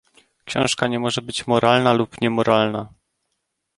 [0.45, 2.93] Książka nie może być moralna lub niemoralna.